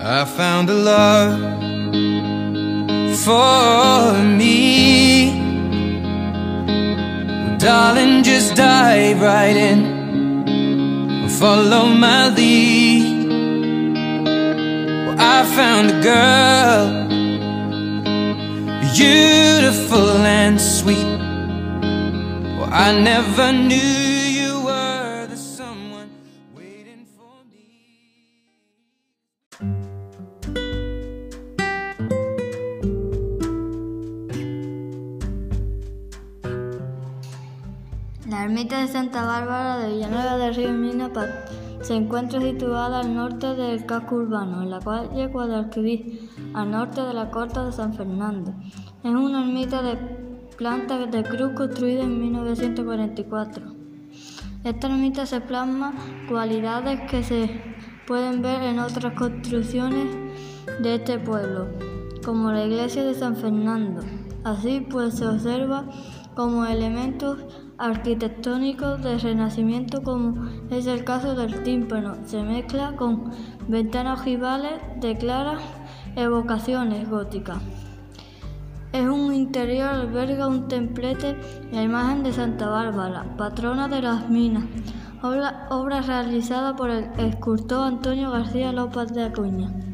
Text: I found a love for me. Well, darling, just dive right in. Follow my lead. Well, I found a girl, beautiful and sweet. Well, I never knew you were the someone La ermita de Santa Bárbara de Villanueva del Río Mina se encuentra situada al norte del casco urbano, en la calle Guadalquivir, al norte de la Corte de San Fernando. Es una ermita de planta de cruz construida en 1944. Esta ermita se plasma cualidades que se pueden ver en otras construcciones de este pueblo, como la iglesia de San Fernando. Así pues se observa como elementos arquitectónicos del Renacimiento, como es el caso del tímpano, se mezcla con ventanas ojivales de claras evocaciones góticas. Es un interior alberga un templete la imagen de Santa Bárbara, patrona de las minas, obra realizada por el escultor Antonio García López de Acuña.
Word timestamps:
I 0.00 0.24
found 0.24 0.70
a 0.70 0.74
love 0.74 1.40
for 3.24 4.22
me. 4.22 5.32
Well, 7.44 7.58
darling, 7.58 8.22
just 8.22 8.54
dive 8.54 9.20
right 9.20 9.56
in. 9.56 11.28
Follow 11.28 11.86
my 11.86 12.28
lead. 12.28 13.28
Well, 15.04 15.16
I 15.18 15.44
found 15.56 15.90
a 15.90 16.00
girl, 16.00 17.08
beautiful 18.94 20.10
and 20.24 20.60
sweet. 20.60 21.18
Well, 22.56 22.70
I 22.72 22.92
never 23.00 23.52
knew 23.52 23.76
you 23.76 24.60
were 24.60 25.26
the 25.26 25.36
someone 25.36 26.10
La 38.28 38.44
ermita 38.44 38.82
de 38.82 38.88
Santa 38.88 39.24
Bárbara 39.24 39.78
de 39.78 39.94
Villanueva 39.94 40.36
del 40.36 40.54
Río 40.54 40.70
Mina 40.70 41.10
se 41.80 41.94
encuentra 41.94 42.38
situada 42.42 43.00
al 43.00 43.14
norte 43.14 43.54
del 43.54 43.86
casco 43.86 44.16
urbano, 44.16 44.62
en 44.62 44.68
la 44.68 44.80
calle 44.80 45.28
Guadalquivir, 45.28 46.28
al 46.52 46.70
norte 46.70 47.00
de 47.00 47.14
la 47.14 47.30
Corte 47.30 47.58
de 47.60 47.72
San 47.72 47.94
Fernando. 47.94 48.52
Es 49.02 49.10
una 49.10 49.40
ermita 49.40 49.80
de 49.80 49.96
planta 50.58 51.06
de 51.06 51.22
cruz 51.22 51.52
construida 51.54 52.02
en 52.02 52.20
1944. 52.20 53.64
Esta 54.62 54.86
ermita 54.88 55.24
se 55.24 55.40
plasma 55.40 55.94
cualidades 56.28 57.10
que 57.10 57.22
se 57.22 57.62
pueden 58.06 58.42
ver 58.42 58.62
en 58.62 58.78
otras 58.78 59.14
construcciones 59.14 60.14
de 60.82 60.96
este 60.96 61.18
pueblo, 61.18 61.68
como 62.22 62.52
la 62.52 62.66
iglesia 62.66 63.04
de 63.04 63.14
San 63.14 63.36
Fernando. 63.36 64.02
Así 64.44 64.86
pues 64.90 65.14
se 65.14 65.26
observa 65.26 65.86
como 66.38 66.64
elementos 66.64 67.40
arquitectónicos 67.78 69.02
del 69.02 69.20
Renacimiento, 69.20 70.04
como 70.04 70.48
es 70.70 70.86
el 70.86 71.02
caso 71.02 71.34
del 71.34 71.64
tímpano, 71.64 72.14
se 72.26 72.44
mezcla 72.44 72.94
con 72.94 73.32
ventanas 73.66 74.20
ojivales 74.20 74.80
de 75.00 75.18
claras 75.18 75.60
evocaciones 76.14 77.10
góticas. 77.10 77.58
Es 78.92 79.08
un 79.08 79.34
interior 79.34 79.88
alberga 79.88 80.46
un 80.46 80.68
templete 80.68 81.36
la 81.72 81.82
imagen 81.82 82.22
de 82.22 82.32
Santa 82.32 82.68
Bárbara, 82.68 83.34
patrona 83.36 83.88
de 83.88 84.02
las 84.02 84.30
minas, 84.30 84.62
obra 85.20 86.02
realizada 86.02 86.76
por 86.76 86.90
el 86.90 87.10
escultor 87.18 87.84
Antonio 87.84 88.30
García 88.30 88.72
López 88.72 89.12
de 89.12 89.24
Acuña. 89.24 89.87